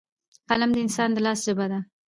[0.49, 1.79] قلم د انسان د لاس ژبه ده.